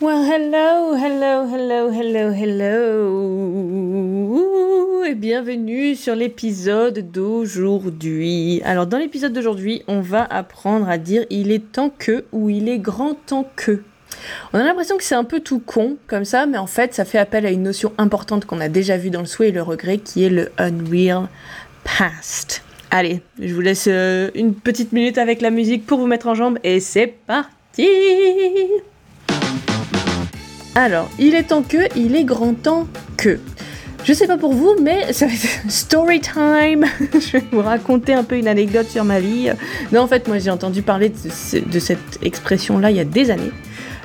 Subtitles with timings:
[0.00, 3.16] Well, hello, hello, hello, hello, hello.
[5.04, 8.62] Et bienvenue sur l'épisode d'aujourd'hui.
[8.64, 12.68] Alors, dans l'épisode d'aujourd'hui, on va apprendre à dire il est temps que ou il
[12.68, 13.82] est grand temps que.
[14.52, 17.04] On a l'impression que c'est un peu tout con comme ça, mais en fait, ça
[17.04, 19.62] fait appel à une notion importante qu'on a déjà vue dans le souhait et le
[19.62, 21.26] regret, qui est le unreal
[21.82, 22.62] past.
[22.92, 26.36] Allez, je vous laisse euh, une petite minute avec la musique pour vous mettre en
[26.36, 27.88] jambe et c'est parti
[30.78, 32.86] Alors, il est temps que, il est grand temps
[33.16, 33.40] que.
[34.04, 36.86] Je sais pas pour vous, mais ça va être story time.
[37.14, 39.50] je vais vous raconter un peu une anecdote sur ma vie.
[39.90, 43.50] Non, en fait, moi j'ai entendu parler de, cette expression-là il y a des années.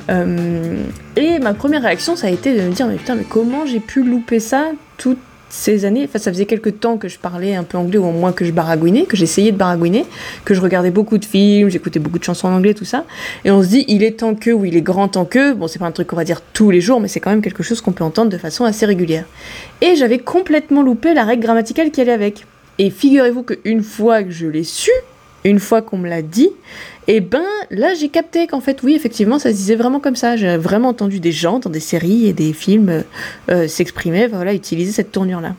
[0.09, 0.83] Euh,
[1.15, 3.79] et ma première réaction, ça a été de me dire, mais putain, mais comment j'ai
[3.79, 5.19] pu louper ça toute
[5.53, 8.11] ces années, enfin ça faisait quelques temps que je parlais un peu anglais ou au
[8.11, 10.05] moins que je baragouinais, que j'essayais de baragouiner,
[10.45, 13.05] que je regardais beaucoup de films, j'écoutais beaucoup de chansons en anglais, tout ça.
[13.45, 15.67] Et on se dit, il est temps que, ou il est grand temps que, bon
[15.67, 17.61] c'est pas un truc qu'on va dire tous les jours, mais c'est quand même quelque
[17.61, 19.25] chose qu'on peut entendre de façon assez régulière.
[19.81, 22.47] Et j'avais complètement loupé la règle grammaticale qui allait avec.
[22.79, 24.91] Et figurez-vous qu'une fois que je l'ai su,
[25.43, 26.49] une fois qu'on me l'a dit,
[27.07, 30.35] eh ben là j'ai capté qu'en fait oui effectivement ça se disait vraiment comme ça.
[30.35, 33.01] J'ai vraiment entendu des gens dans des séries et des films euh,
[33.49, 35.55] euh, s'exprimer, voilà, utiliser cette tournure là.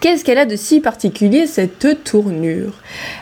[0.00, 2.72] Qu'est-ce qu'elle a de si particulier cette tournure?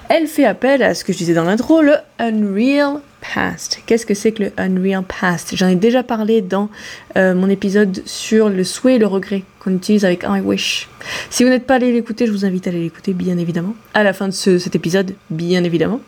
[0.08, 3.80] Elle fait appel à ce que je disais dans l'intro, le Unreal Past.
[3.84, 5.56] Qu'est-ce que c'est que le Unreal Past?
[5.56, 6.70] J'en ai déjà parlé dans
[7.16, 10.88] euh, mon épisode sur le souhait et le regret qu'on utilise avec I wish.
[11.30, 13.74] Si vous n'êtes pas allé l'écouter, je vous invite à l'écouter, bien évidemment.
[13.92, 16.00] À la fin de cet épisode, bien évidemment.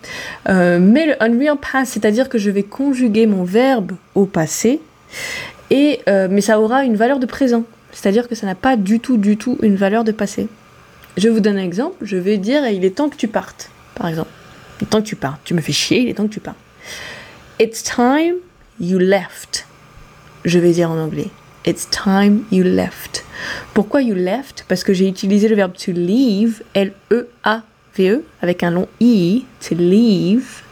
[0.48, 4.78] Euh, mais le Unreal Past, c'est-à-dire que je vais conjuguer mon verbe au passé,
[5.70, 7.64] et, euh, mais ça aura une valeur de présent.
[7.90, 10.46] C'est-à-dire que ça n'a pas du tout, du tout une valeur de passé.
[11.16, 12.04] Je vous donne un exemple.
[12.04, 14.30] Je vais dire il est temps que tu partes, par exemple.
[14.80, 15.40] Il est temps que tu partes.
[15.44, 16.58] Tu me fais chier, il est temps que tu partes.
[17.58, 18.36] It's time
[18.80, 19.66] you left.
[20.44, 21.28] Je vais dire en anglais.
[21.66, 23.24] It's time you left.
[23.74, 24.64] Pourquoi you left?
[24.66, 29.74] Parce que j'ai utilisé le verbe to leave, L-E-A-V-E, e, avec un long I, to
[29.74, 30.62] leave,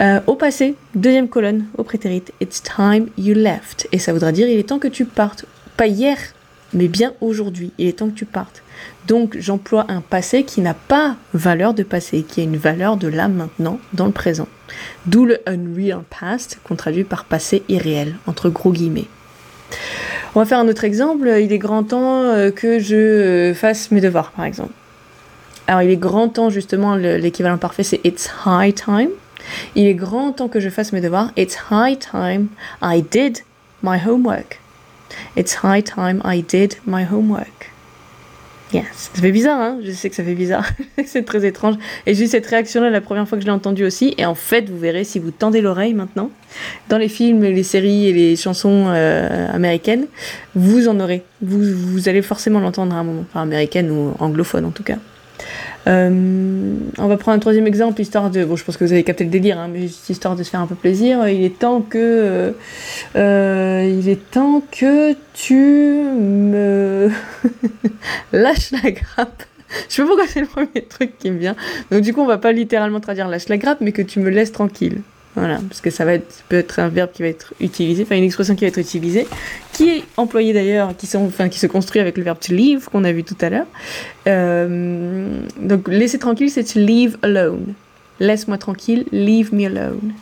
[0.00, 2.24] euh, au passé, deuxième colonne, au prétérit.
[2.40, 3.88] It's time you left.
[3.92, 5.44] Et ça voudra dire il est temps que tu partes.
[5.76, 6.18] Pas hier,
[6.76, 7.72] mais bien aujourd'hui.
[7.78, 8.62] Il est temps que tu partes.
[9.08, 13.08] Donc j'emploie un passé qui n'a pas valeur de passé, qui a une valeur de
[13.08, 14.46] là maintenant, dans le présent.
[15.06, 19.06] D'où le unreal past, qu'on traduit par passé irréel, entre gros guillemets.
[20.34, 21.28] On va faire un autre exemple.
[21.40, 24.72] Il est grand temps euh, que je euh, fasse mes devoirs, par exemple.
[25.66, 29.08] Alors il est grand temps, justement, l'équivalent parfait, c'est it's high time.
[29.74, 31.32] Il est grand temps que je fasse mes devoirs.
[31.36, 32.48] It's high time
[32.82, 33.38] I did
[33.82, 34.60] my homework.
[35.36, 37.70] It's high time I did my homework.
[38.72, 39.10] Yes.
[39.14, 39.78] Ça fait bizarre, hein?
[39.84, 40.68] Je sais que ça fait bizarre.
[41.06, 41.76] c'est très étrange.
[42.04, 44.14] Et j'ai eu cette réaction-là la première fois que je l'ai entendue aussi.
[44.18, 46.30] Et en fait, vous verrez, si vous tendez l'oreille maintenant,
[46.88, 50.06] dans les films, les séries et les chansons euh, américaines,
[50.54, 51.22] vous en aurez.
[51.42, 53.24] Vous, vous allez forcément l'entendre à un moment.
[53.30, 54.96] Enfin, américaine ou anglophone en tout cas.
[55.86, 58.44] Euh, on va prendre un troisième exemple, histoire de.
[58.44, 60.50] Bon, je pense que vous avez capté le délire, hein, mais juste histoire de se
[60.50, 61.28] faire un peu plaisir.
[61.28, 61.98] Il est temps que.
[61.98, 62.52] Euh,
[63.16, 67.10] euh, il est temps que tu me
[68.32, 69.44] lâches la grappe.
[69.88, 71.56] Je sais pas pourquoi c'est le premier truc qui me vient.
[71.90, 74.30] Donc, du coup, on va pas littéralement traduire lâche la grappe, mais que tu me
[74.30, 75.02] laisses tranquille.
[75.36, 78.16] Voilà, parce que ça va être, peut être un verbe qui va être utilisé, enfin
[78.16, 79.28] une expression qui va être utilisée,
[79.74, 83.22] qui est employée d'ailleurs, qui, se construit avec le verbe to leave qu'on a vu
[83.22, 83.66] tout à l'heure.
[84.26, 87.74] Euh, donc laisser tranquille, c'est to leave alone.
[88.18, 90.14] Laisse-moi tranquille, leave me alone.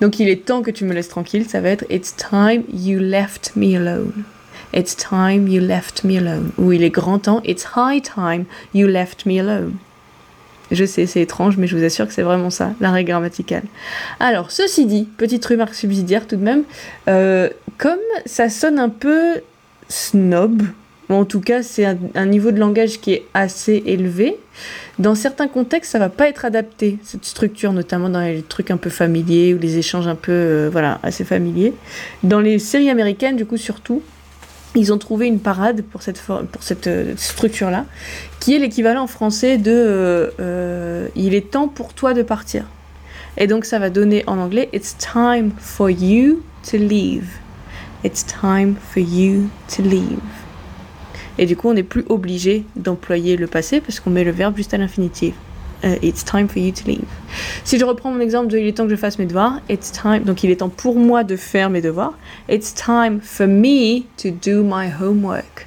[0.00, 2.98] Donc il est temps que tu me laisses tranquille, ça va être It's time you
[2.98, 4.24] left me alone.
[4.72, 6.50] It's time you left me alone.
[6.56, 9.74] Ou il est grand temps, It's high time you left me alone.
[10.70, 13.64] Je sais, c'est étrange, mais je vous assure que c'est vraiment ça, la règle grammaticale.
[14.20, 16.62] Alors, ceci dit, petite remarque subsidiaire tout de même,
[17.08, 19.40] euh, comme ça sonne un peu
[19.88, 20.62] snob,
[21.10, 24.38] ou en tout cas c'est un, niveau de langage qui est assez élevé,
[24.98, 28.76] dans certains contextes ça va pas être adapté, cette structure, notamment dans les trucs un
[28.76, 31.74] peu familiers ou les échanges un peu, euh, voilà, assez familiers.
[32.22, 34.02] Dans les séries américaines, du coup, surtout,
[34.74, 36.22] ils ont trouvé une parade pour cette,
[36.86, 37.84] euh, structure-là,
[38.40, 42.64] qui est l'équivalent en français de euh, euh, Il est temps pour toi de partir.
[43.36, 47.26] Et donc ça va donner en anglais It's time for you to leave.
[48.04, 50.18] It's time for you to leave.
[51.38, 54.56] Et du coup, on n'est plus obligé d'employer le passé parce qu'on met le verbe
[54.56, 55.34] juste à l'infinitif.
[55.84, 57.04] Uh, it's time for you to leave.
[57.64, 59.90] Si je reprends mon exemple de il est temps que je fasse mes devoirs, it's
[59.90, 62.14] time, donc il est temps pour moi de faire mes devoirs.
[62.48, 65.66] It's time for me to do my homework.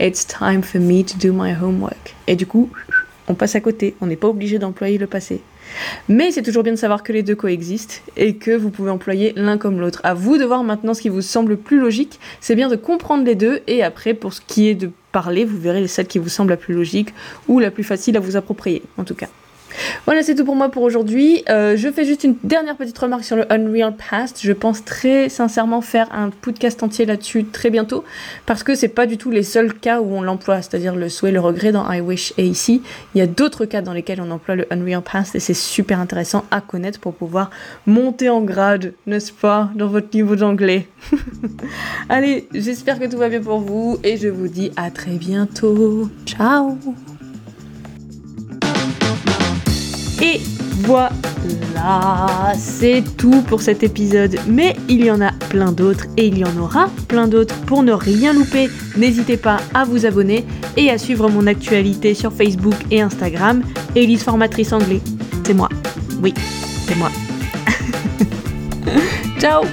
[0.00, 2.16] It's time for me to do my homework.
[2.26, 2.70] Et du coup,
[3.28, 3.94] on passe à côté.
[4.00, 5.40] On n'est pas obligé d'employer le passé.
[6.08, 9.32] Mais c'est toujours bien de savoir que les deux coexistent et que vous pouvez employer
[9.36, 10.00] l'un comme l'autre.
[10.02, 12.18] À vous de voir maintenant ce qui vous semble plus logique.
[12.40, 15.58] C'est bien de comprendre les deux et après, pour ce qui est de parler, vous
[15.58, 17.14] verrez celle qui vous semble la plus logique
[17.48, 19.28] ou la plus facile à vous approprier, en tout cas.
[20.04, 21.42] Voilà, c'est tout pour moi pour aujourd'hui.
[21.48, 24.40] Euh, je fais juste une dernière petite remarque sur le Unreal Past.
[24.42, 28.04] Je pense très sincèrement faire un podcast entier là-dessus très bientôt
[28.46, 31.32] parce que c'est pas du tout les seuls cas où on l'emploie, c'est-à-dire le souhait,
[31.32, 32.82] le regret dans I Wish et ici.
[33.14, 36.00] Il y a d'autres cas dans lesquels on emploie le Unreal Past et c'est super
[36.00, 37.50] intéressant à connaître pour pouvoir
[37.86, 40.88] monter en grade, n'est-ce pas, dans votre niveau d'anglais.
[42.08, 46.08] Allez, j'espère que tout va bien pour vous et je vous dis à très bientôt.
[46.26, 46.78] Ciao
[50.22, 50.40] Et
[50.84, 54.38] voilà, c'est tout pour cet épisode.
[54.48, 57.56] Mais il y en a plein d'autres et il y en aura plein d'autres.
[57.66, 60.44] Pour ne rien louper, n'hésitez pas à vous abonner
[60.76, 63.62] et à suivre mon actualité sur Facebook et Instagram.
[63.96, 65.00] Elise Formatrice Anglais,
[65.44, 65.68] c'est moi.
[66.22, 66.32] Oui,
[66.86, 67.10] c'est moi.
[69.40, 69.64] Ciao